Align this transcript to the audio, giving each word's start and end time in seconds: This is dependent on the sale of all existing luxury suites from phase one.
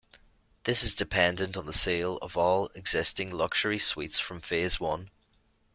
This 0.63 0.83
is 0.83 0.95
dependent 0.95 1.55
on 1.57 1.67
the 1.67 1.71
sale 1.73 2.17
of 2.23 2.35
all 2.35 2.71
existing 2.73 3.29
luxury 3.29 3.77
suites 3.77 4.17
from 4.17 4.41
phase 4.41 4.79
one. 4.79 5.11